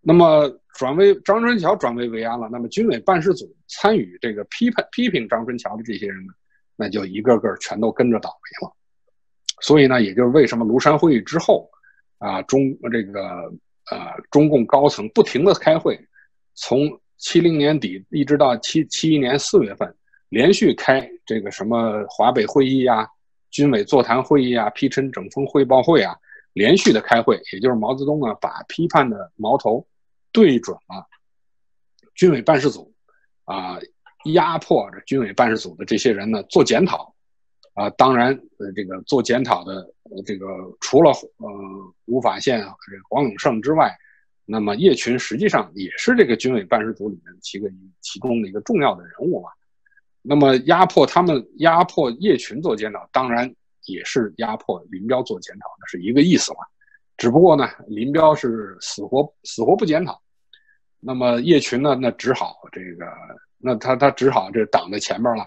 [0.00, 6.32] 那么转危张春桥转危为安了，那么军委办事组参与这个批判批评张春桥的这些人呢，
[6.76, 8.74] 那就一个个全都跟着倒霉了。
[9.60, 11.68] 所以呢，也就是为什么庐山会议之后，
[12.18, 12.60] 啊，中
[12.92, 13.20] 这个
[13.90, 15.98] 呃中共高层不停的开会，
[16.54, 19.92] 从七零年底一直到七七一年四月份，
[20.28, 23.06] 连续开这个什么华北会议啊、
[23.50, 26.16] 军委座谈会议啊、批陈整风汇报会啊，
[26.52, 29.84] 连续的开会，也就是毛泽东呢把批判的矛头
[30.30, 31.04] 对准了
[32.14, 32.94] 军委办事组，
[33.44, 33.78] 啊，
[34.32, 37.12] 压迫着军委办事组的这些人呢做检讨。
[37.78, 39.74] 啊，当然，呃，这个做检讨的，
[40.10, 40.46] 呃，这个
[40.80, 41.48] 除了呃
[42.06, 42.66] 吴法宪、这
[43.08, 43.96] 黄永胜之外，
[44.44, 49.50] 那么叶群实际上也是这个军委办事组里面其个其中的一个重要的人物嘛。
[50.22, 56.58] 那么压迫他们，压迫叶群做检讨，当然也是压迫林彪做检讨，那是一个意思嘛。
[57.16, 60.20] 只不过呢，林彪是死活死活不检讨，
[60.98, 63.06] 那么叶群呢，那只好这个，
[63.56, 65.46] 那他他只好这挡在前面了。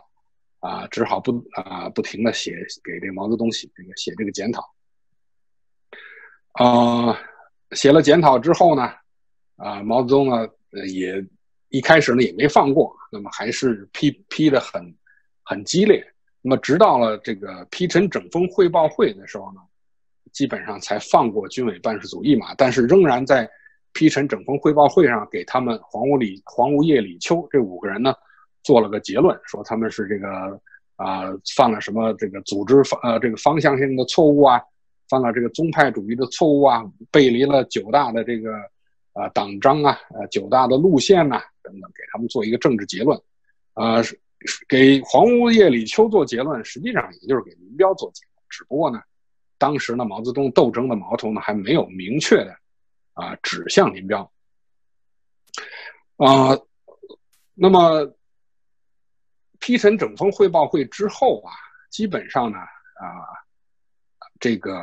[0.62, 4.74] 啊，只好不啊，不停的写给这毛泽东写这个写这个检讨。
[6.54, 7.19] 啊，
[7.71, 8.93] 写了检讨之后呢，
[9.56, 10.47] 啊，毛泽东呢
[10.88, 11.26] 也
[11.69, 14.95] 一开始呢也没放过，那么还是批批的很
[15.43, 16.06] 很激烈。
[16.43, 19.62] 那么直到了这个批陈整风汇报会的时候呢，
[20.32, 23.50] 基本上才放过军委办事组一马，但是仍然在
[23.93, 28.13] 批陈整风汇报会上给他们黄无礼、黄无业、李秋这五个人呢。
[28.63, 30.28] 做了个结论，说他们是这个
[30.95, 31.24] 啊
[31.56, 34.62] 犯了什么这个组织方呃这个方向性的错误啊，
[35.10, 38.54] 犯了这个宗派主义的错误啊，背离了九大的这个
[39.13, 43.19] 啊党章啊，呃九大的路线呐等等，给他们做一个政治结论，
[43.74, 44.19] 啊是
[44.67, 49.02] 给黄屋叶、李秋做结论，实际上也就是给林彪做结论，只不过呢，
[49.58, 52.56] 当时呢毛泽东斗争的矛头呢还没有明确的
[53.13, 54.32] 啊指向林彪，
[56.17, 56.56] 啊，
[57.56, 58.13] 那么。
[59.62, 61.54] 批陈整风汇报会之后啊，
[61.89, 63.08] 基本上呢，啊，
[64.39, 64.74] 这个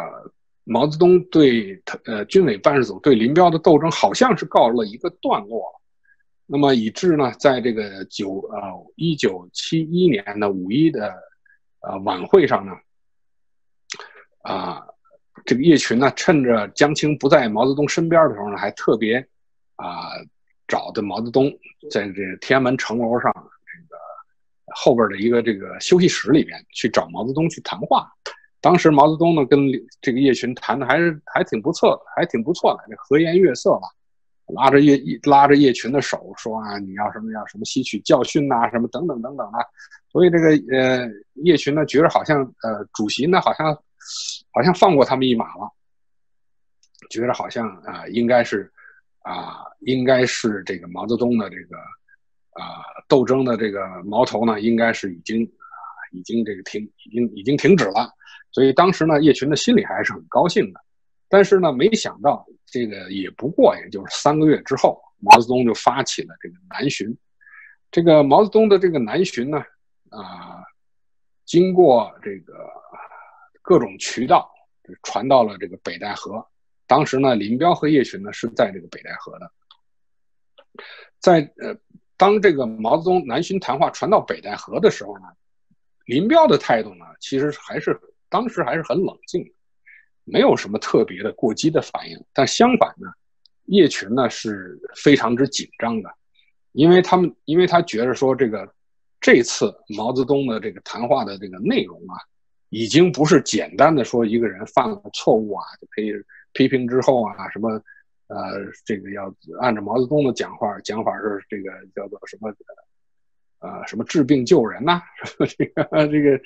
[0.62, 5.80] 毛泽东对他呃军委办事组对林彪的斗争好像是告了一个段落了。
[6.46, 8.58] 那么以致呢，在这个九呃
[8.94, 11.12] 一九七一年的五一的
[11.80, 12.72] 呃晚会上呢，
[14.42, 14.80] 啊，
[15.44, 19.18] 这个叶群呢，趁着江青不在毛泽东身边的时候呢，还特别
[19.74, 20.08] 啊
[20.68, 21.50] 找的毛泽东
[21.90, 23.50] 在这天安门城楼上。
[24.80, 28.08] 后边的一个这个休息室里边去找毛泽东去谈话，
[28.60, 29.58] 当时毛泽东呢跟
[30.00, 33.88] 这个叶群谈的还是还挺不错的，还挺不错的，这和颜悦色吧，
[34.46, 39.58] 拉着叶拉着叶群的手说啊，你要什么要什么吸取教训呐，什么等等等等啊，
[40.12, 41.10] 所以这个呃
[41.42, 43.74] 叶群呢觉得好像呃主席呢好像
[44.52, 45.68] 好像放过他们一马了，
[47.10, 48.70] 觉得好像啊应该是
[49.22, 51.76] 啊应该是这个毛泽东的这个。
[52.58, 55.78] 啊，斗争的这个矛头呢，应该是已经啊，
[56.10, 58.10] 已经这个停，已经已经停止了。
[58.50, 60.80] 所以当时呢，叶群的心里还是很高兴的。
[61.28, 67.16] 但是呢，没想到这个也不过也就是三个月之后，毛泽东就发起了这个南巡。
[67.92, 69.58] 这个毛泽东的这个南巡呢，
[70.10, 70.64] 啊，
[71.44, 72.68] 经过这个
[73.62, 74.50] 各种渠道
[75.04, 76.44] 传到了这个北戴河。
[76.88, 79.52] 当时呢，林彪和叶群呢是在这个北戴河的，
[81.20, 81.78] 在呃。
[82.18, 85.26] 当这个毛泽东南巡谈话传到北戴河的时候呢，
[86.04, 89.54] 林彪的态度呢，其实还是当时还是很冷静，
[90.24, 92.18] 没有什么特别的过激的反应。
[92.32, 93.08] 但相反呢，
[93.66, 96.10] 叶群呢是非常之紧张的，
[96.72, 98.68] 因为他们因为他觉得说这个
[99.20, 102.18] 这次毛泽东的这个谈话的这个内容啊，
[102.70, 106.12] 已经不是简单的说一个人犯了错误啊就可以
[106.52, 107.80] 批评之后啊什么。
[108.28, 108.36] 呃，
[108.84, 112.52] 这个要按照毛泽东的讲话，讲法是这个叫做什么？
[113.60, 115.02] 呃，什么治病救人呐？
[115.58, 116.40] 这个这个，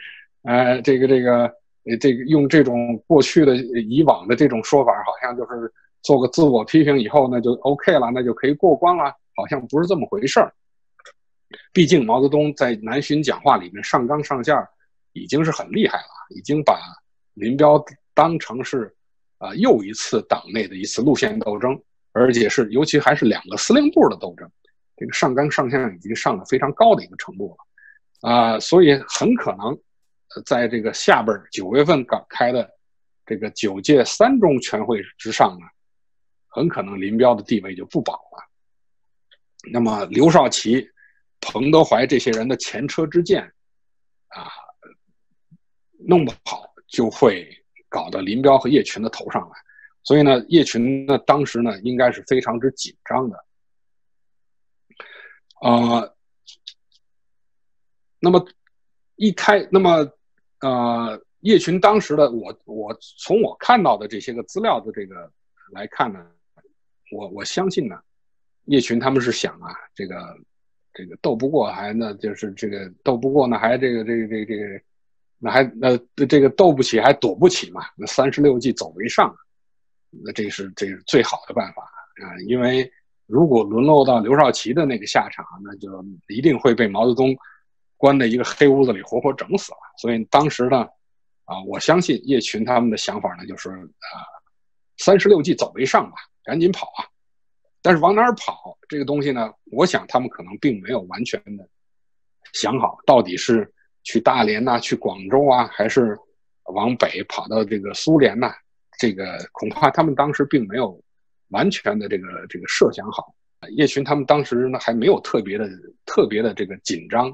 [0.44, 1.52] 呃，这个这个，
[2.00, 10.50] 这个用这种过去的以往的这种说法，好像就是做个自我批评以后，那就 OK 了，那就可以过关了，好像不是这么回事儿。
[11.70, 14.56] 毕竟毛泽东在南巡讲话里面上纲上线，
[15.12, 16.80] 已经是很厉害了，已经把
[17.34, 18.94] 林彪当成是
[19.42, 21.78] 啊又一次党内的一次路线斗争，
[22.12, 24.48] 而且是尤其还是两个司令部的斗争，
[24.96, 27.56] 这个上纲上线已经上了非常高的一个程度
[28.22, 29.76] 了，啊，所以很可能。
[30.46, 32.66] 在这个下边九月份搞开的
[33.26, 35.66] 这个九届三中全会之上呢，
[36.48, 38.42] 很可能林彪的地位就不保了。
[39.70, 40.88] 那么刘少奇、
[41.38, 43.42] 彭德怀这些人的前车之鉴
[44.28, 44.48] 啊，
[45.98, 47.46] 弄不好就会
[47.92, 49.54] 搞到林彪和叶群的头上来。
[50.02, 53.44] 所以呢，叶群呢当时呢应该是非常之紧张的。
[55.60, 56.16] 呃，
[58.18, 58.44] 那么
[59.16, 60.10] 一开，那么。
[60.62, 65.28] 呃，叶群当时的我，我从我看到的这些个资料的这个
[65.72, 66.24] 来看呢，
[67.10, 68.00] 我我相信呢，
[68.66, 70.38] 叶群他们是想啊，这个
[70.94, 74.80] 这个斗不过还呢就是这个斗不过呢还这个这个这个这个
[75.42, 79.34] 那还那这个斗不起还躲不起嘛，那三十六计走为上，
[80.24, 82.88] 那这是这是最好的办法啊，因为
[83.26, 87.36] 如果沦落到刘少奇的那个下场，那就一定会被毛泽东。
[87.96, 89.78] 关在一个黑屋子里，活活整死了。
[89.96, 90.78] 所以当时呢，
[91.44, 94.26] 啊，我相信叶群他们的想法呢，就是啊，
[94.98, 97.06] 三十六计走为上吧，赶紧跑啊！
[97.80, 99.52] 但是往哪儿跑这个东西呢？
[99.70, 101.64] 我想他们可能并没有完全的
[102.54, 103.72] 想好，到底是
[104.04, 106.18] 去大连呐，去广州啊，还是
[106.74, 108.52] 往北跑到这个苏联呐？
[108.98, 111.02] 这个恐怕他们当时并没有
[111.48, 113.34] 完全的这个这个设想好。
[113.76, 115.68] 叶群他们当时呢，还没有特别的
[116.04, 117.32] 特别的这个紧张。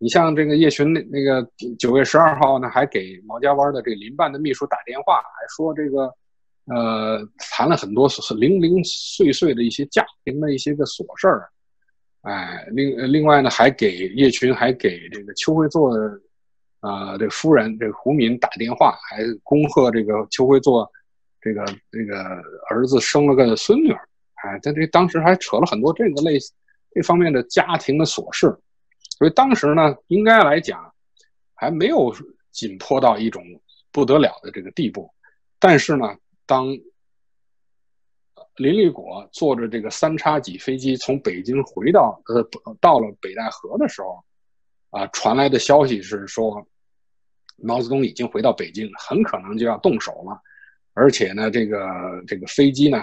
[0.00, 6.14] 你像这个叶群那那个九月十二号呢，还给毛家湾的这个林办的秘书打电话，还说这个，
[6.66, 11.48] 呃，谈了很多零零碎碎的一些家庭的一些个琐事儿，
[12.28, 15.96] 哎，另另外呢，还给叶群还给这个邱会作，
[16.80, 20.86] 啊，这夫人这个胡敏打电话，还恭贺这个邱会作，
[21.40, 22.18] 这个这个
[22.68, 24.08] 儿子生了个孙女儿，
[24.44, 26.38] 哎，在这当时还扯了很多这个类
[26.92, 28.54] 这方面的家庭的琐事。
[29.16, 30.92] 所以当时呢，应该来讲，
[31.54, 32.14] 还没有
[32.52, 33.42] 紧迫到一种
[33.90, 35.10] 不得了的这个地步。
[35.58, 36.14] 但是呢，
[36.44, 36.66] 当
[38.58, 44.22] 林立果坐着这个三叉戟飞机从北京回到呃到了北戴河的时候，
[44.90, 46.66] 啊，传来的消息是说，
[47.56, 50.40] 毛泽东已经回到北京，很可能就要动手了。
[50.92, 52.98] 而且呢，这个这个飞机呢，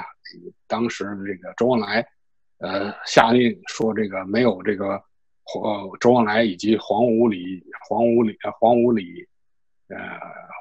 [0.67, 2.05] 当时这个周恩来，
[2.59, 5.01] 呃，下令说这个没有这个。
[5.53, 9.23] 呃，周恩来以及黄五礼、黄五礼、黄五礼，
[9.89, 9.97] 呃，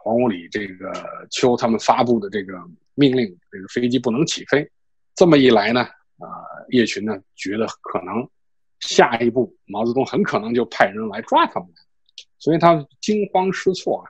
[0.03, 0.93] 黄五礼这个
[1.31, 2.53] 邱他们发布的这个
[2.95, 4.71] 命令，这个飞机不能起飞。
[5.15, 6.27] 这么一来呢，啊，
[6.71, 8.29] 叶群呢觉得可能
[8.81, 11.69] 下一步毛泽东很可能就派人来抓他们，
[12.39, 14.05] 所以他惊慌失措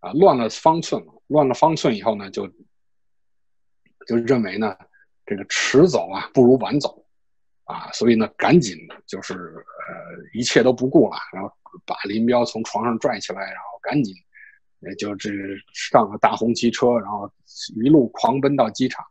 [0.00, 2.46] 啊，啊，乱了方寸，乱了方寸以后呢，就
[4.06, 4.76] 就认为呢，
[5.24, 7.00] 这个迟走啊不如晚走。
[7.66, 11.50] 啊，所以呢，赶紧就是呃，一切都不顾了，然后
[11.86, 14.14] 把林彪从床上拽起来，然后赶紧，
[14.80, 15.30] 也就这
[15.72, 17.26] 上了大红旗车，然后
[17.82, 19.02] 一路狂奔到机场。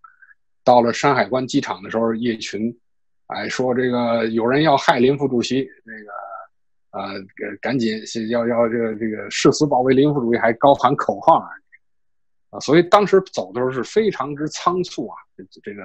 [0.64, 2.76] 到了山海关机场的时候，叶群，
[3.28, 6.12] 哎，说这个有人要害林副主席，那个
[6.92, 8.00] 呃，赶紧
[8.30, 11.48] 要要这个这个誓死保卫林副主席，还高喊口号啊。
[12.52, 15.18] 啊，所以当时走的时候是非常之仓促啊，
[15.64, 15.84] 这个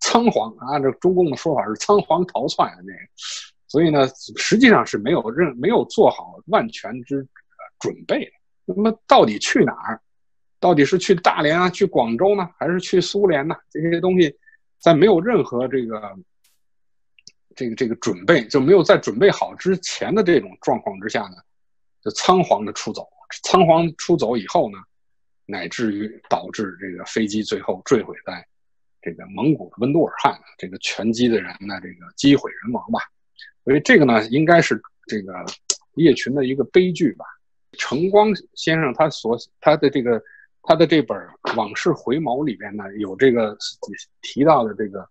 [0.00, 2.98] 仓皇，按照中共的说法是仓皇逃窜啊那个，
[3.68, 7.26] 所以呢，实际上是没有任没有做好万全之
[7.78, 8.30] 准备。
[8.66, 10.00] 那么到底去哪儿？
[10.64, 13.54] 到底是去大连啊，去广州呢，还是去苏联呢？
[13.68, 14.34] 这些东西
[14.80, 16.00] 在没有任何这个
[17.54, 21.36] 这个这个准备，就没有在准备好之前的这种状况之下呢，
[22.02, 23.06] 就仓皇的出走。
[23.42, 24.78] 仓皇出走以后呢？
[25.44, 28.42] 乃至于导致这个飞机最后坠毁在
[29.02, 33.00] 这个蒙古的温都尔汗，这个全机的人呢，这个机毁人亡吧。
[33.64, 35.44] 所以这个呢，应该是这个
[35.96, 37.26] 叶群的一个悲剧吧。
[37.76, 40.22] 程光先生他所他的这个
[40.66, 41.16] 他的这本
[41.56, 43.56] 《往事回眸》里边呢，有这个
[44.22, 45.08] 提到的这个，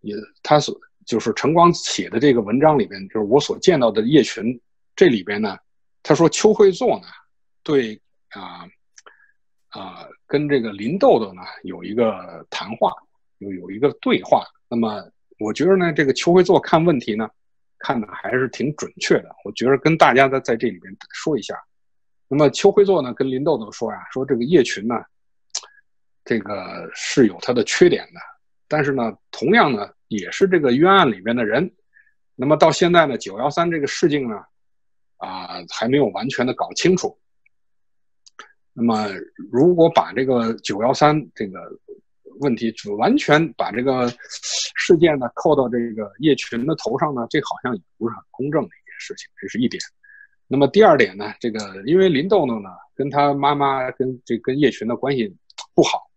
[0.00, 4.60] 也他所就是陈光写的这个文章里边，就是我所见到的叶群
[4.94, 5.56] 这里边呢，
[6.02, 7.06] 他说邱会作呢，
[7.62, 8.66] 对啊。
[9.70, 12.90] 啊，跟这个林豆豆呢有一个谈话，
[13.36, 14.42] 有有一个对话。
[14.66, 15.04] 那么
[15.38, 17.28] 我觉得呢，这个邱会作看问题呢，
[17.78, 19.28] 看的还是挺准确的。
[19.44, 21.54] 我觉得跟大家在在这里边说一下，
[22.28, 24.94] 那么邱会作呢跟林豆豆说呀，说这个叶群呢，
[26.24, 28.20] 这个是有他的缺点的，
[28.68, 31.74] 但是呢，同样呢也是这个冤案里边的人。
[32.34, 34.36] 那么到现在呢，九幺三这个事情呢，
[35.16, 37.18] 啊还没有完全的搞清楚。
[38.74, 39.08] 那么
[39.50, 41.58] 如果把这个九幺三这个
[42.40, 44.08] 问题完全把这个
[44.76, 49.82] 事件呢扣到这个叶群的头上呢，这好像也不是很公正的一件事情，这是一点。
[50.48, 55.32] 那么第二点呢，这个因为林豆豆呢跟他妈妈跟这跟叶群的关系
[55.74, 56.10] 不好，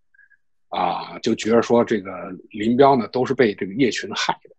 [0.69, 2.11] 啊，就觉得说这个
[2.49, 4.49] 林彪呢都是被这个叶群害的。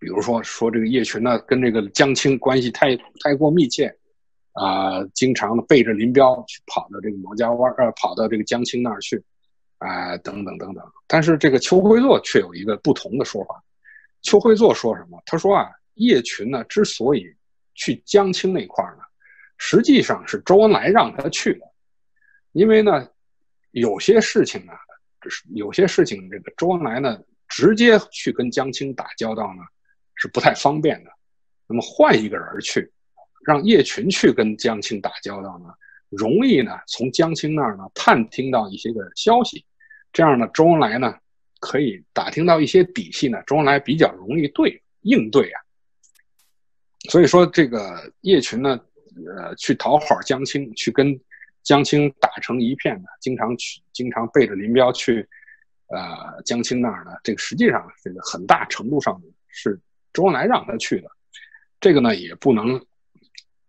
[0.00, 3.94] 比如说说这个叶群呢跟这个江青关系太太过密切，
[4.52, 9.22] 啊，经常背着林彪去跑到这个毛家湾呃跑到这个江青那儿去。
[9.80, 13.62] 啊，等等等等，但是这个邱会作却有一个不同的说法。
[14.22, 15.22] 邱会作说什么？
[15.24, 17.32] 他说啊，叶群呢之所以
[17.78, 19.04] 去江青那块儿呢，
[19.56, 21.60] 实际上是周恩来让他去的，
[22.50, 23.08] 因为呢，
[23.70, 24.72] 有些事情呢，
[25.22, 27.16] 就是有些事情这个周恩来呢
[27.46, 29.62] 直接去跟江青打交道呢
[30.16, 31.10] 是不太方便的。
[31.68, 32.90] 那么换一个人去，
[33.46, 35.66] 让叶群去跟江青打交道呢，
[36.08, 39.64] 容易呢从江青那儿呢探听到一些个消息。
[40.12, 41.14] 这样呢，周恩来呢
[41.60, 45.60] 可以打听到一些底细呢，周恩来比较容易对应对啊。
[47.08, 48.78] 所以说，这个叶群呢，
[49.36, 51.18] 呃，去讨好江青，去跟
[51.62, 55.26] 江青打成一片的，经常去，经常背着林彪去，
[55.88, 59.80] 呃，江青那儿呢，这个实际上这个很大程度上是
[60.12, 61.08] 周恩来让他去的。
[61.80, 62.80] 这个呢，也不能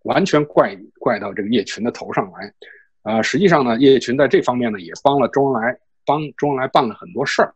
[0.03, 2.53] 完全怪怪到这个叶群的头上来，
[3.01, 5.79] 啊，实际上呢，叶群在这方面呢，也帮了周恩来。
[6.05, 7.53] 帮周恩来办了很多事儿，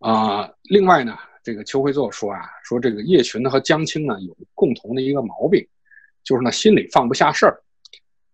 [0.00, 1.16] 啊，另外呢，
[1.46, 5.64] 这个邱会作说啊，说这个叶群呢和江青呢有共同的一个毛病，
[6.24, 7.62] 就是呢心里放不下事儿，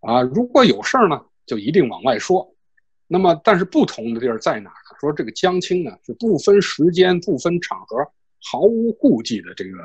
[0.01, 2.51] 啊，如果有事儿呢，就一定往外说。
[3.07, 4.97] 那么，但是不同的地儿在哪呢？
[4.99, 7.99] 说这个江青呢是不分时间、不分场合，
[8.43, 9.77] 毫无顾忌的这个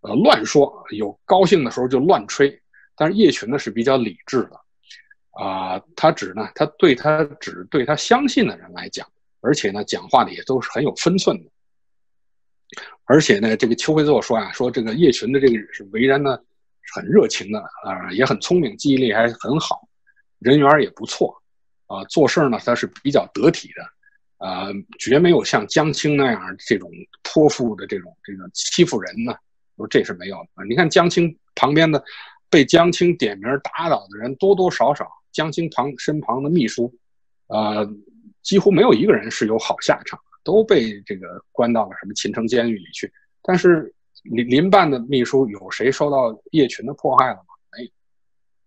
[0.00, 2.60] 呃乱说，有高兴的时候就乱吹。
[2.96, 4.60] 但是叶群呢是比较理智的。
[5.30, 9.06] 啊，他只呢，他对他只对他相信的人来讲，
[9.40, 11.50] 而且呢，讲话的也都是很有分寸的。
[13.04, 16.38] 而且呢，这个邱会作说啊，说这个叶群的这个是为人呢，
[16.94, 19.88] 很热情的啊，也很聪明，记忆力还很好，
[20.38, 21.34] 人缘也不错
[21.86, 24.68] 啊，做事呢他是比较得体的，啊，
[24.98, 26.90] 绝没有像江青那样这种
[27.22, 29.34] 泼妇的这种这个欺负人呢，
[29.76, 30.64] 说这是没有的。
[30.68, 32.02] 你看江青旁边的
[32.48, 35.08] 被江青点名打倒的人多多少少。
[35.34, 36.94] 江青旁身旁的秘书，
[37.48, 37.84] 啊，
[38.40, 43.12] 几乎没有一个人是有好下场，都被这个关到了什么秦城监狱里去。
[43.42, 43.92] 但是
[44.22, 47.54] 林林办的秘书有谁受到叶群的迫害了吗？
[47.72, 47.90] 没有，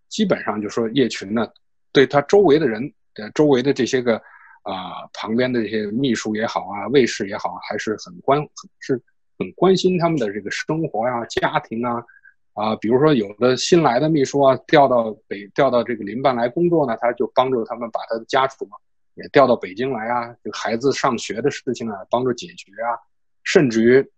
[0.08, 1.48] 基本上就说叶群呢，
[1.92, 4.16] 对他周围的人，的周围的这些个
[4.62, 8.40] 啊旁边的这些秘书也好啊，卫士也好，还是很关，
[8.80, 9.00] 是
[9.38, 12.04] 很关心他们的这个生活呀、家庭啊。
[12.54, 18.68] 啊，比如说有的新来的秘书啊，调到北调到这个林办来工作呢，他就帮助他们把他的家属
[19.18, 22.96] 也调到北京来啊，这个孩子上学的事情啊，帮助解决啊，
[23.44, 24.10] 甚至于，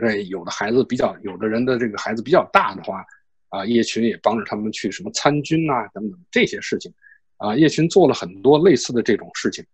[0.00, 3.04] 对有的孩子比较，有的人的这个孩子比较大的话，
[3.50, 6.92] 啊，叶群也帮着他们去什么参军啊等等这些事情，
[7.36, 9.64] 啊，叶群做了很多类似的这种事情，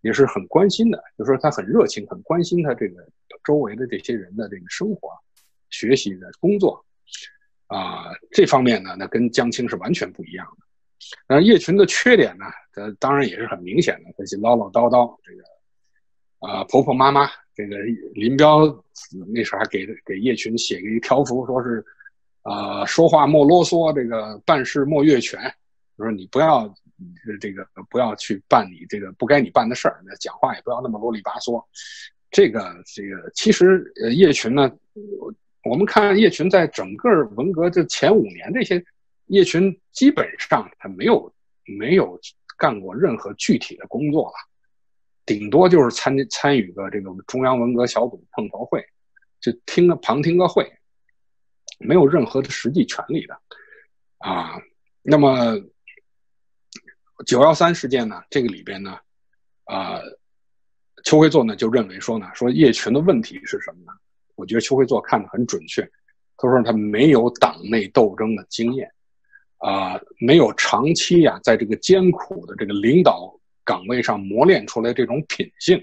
[0.00, 3.06] 也是很关心的，就说他很热情，很关心他这个
[3.44, 5.10] 周围的这些人的这个生活、
[5.70, 6.84] 学习的工作。
[7.66, 10.66] 啊，这方面呢，那跟江青是完全不一样的。
[11.26, 12.44] 那叶群的缺点呢，
[12.74, 15.42] 呃，当然也是很明显的，他些唠唠叨叨，这个
[16.40, 17.28] 啊，婆婆妈妈。
[17.54, 17.76] 这个
[18.14, 18.60] 林彪
[19.34, 21.84] 那时候还给给叶群写个一条幅，说是
[22.42, 25.38] 啊，说话莫啰嗦，这个办事莫越权，
[25.98, 26.74] 就说你不要
[27.40, 31.62] 这个不要去办你这个不该你办的事儿，那讲话也不要那么啰里吧嗦。
[32.30, 34.72] 这个这个其实呃，叶群呢。
[35.64, 38.84] 我们看叶群在整个文革这前五年，这些
[39.26, 41.32] 叶群基本上他没有
[41.78, 42.18] 没有
[42.62, 44.34] 干过任何具体的工作了，
[45.26, 48.86] 顶多就是参参与个这个中央文革小组碰头会，
[49.40, 50.72] 就听个旁听个会，
[51.80, 53.36] 没有任何的实际权利的
[54.18, 54.62] 啊。
[55.02, 55.58] 那么
[57.26, 58.96] 九幺三事件呢，这个里边呢，
[59.64, 60.00] 啊，
[61.02, 63.92] 邱会作呢就认为说呢，说叶群的问题是什么呢？
[64.36, 65.82] 我觉得邱会作看的很准确，
[66.36, 68.88] 他说他没有党内斗争的经验，
[69.62, 73.32] 啊，没有长期呀在这个艰苦的这个领导
[73.64, 75.80] 岗位上磨练出来这种品性，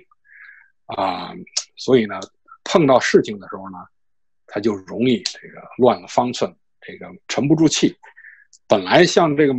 [0.85, 1.33] 啊，
[1.77, 2.19] 所以呢，
[2.65, 3.77] 碰到事情的时候呢，
[4.47, 7.95] 他就容易这个乱了方寸，这个沉不住气，
[8.67, 9.53] 本来像这个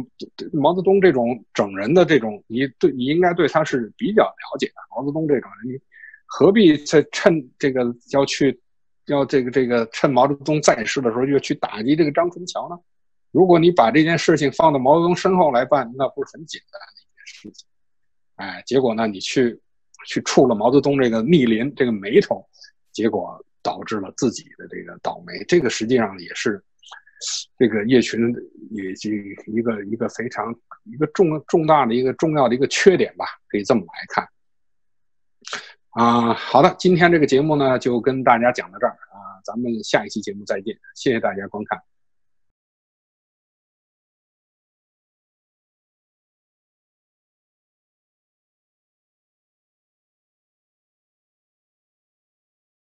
[0.52, 4.74] 毛泽东这种整人的这种，你对你应该对他是比较了解的。
[4.94, 5.80] 毛泽东这种人，你
[6.26, 8.60] 何必在趁这个要去
[9.06, 12.76] 要这个这个趁毛泽东在世的时候就去打击这个张春桥呢？
[13.30, 17.66] 如果你把这件事情放到毛泽东身后来办，那不是很简单的一件事情？
[18.36, 19.60] 哎，结果呢，你去
[20.06, 22.44] 去触了毛泽东这个逆鳞这个眉头，
[22.92, 25.44] 结果导致了自己的这个倒霉。
[25.48, 26.62] 这个实际上也是。
[27.58, 28.34] 这个叶群
[28.70, 29.14] 也是
[29.46, 30.54] 一个一个非常
[30.84, 34.26] 一个重重大的一个重要的一个缺点吧，可以这么来看。
[35.90, 41.78] 啊，好的，今天这个节目呢就跟大家讲到这儿啊，咱们下一期节目再见，谢谢大家观看。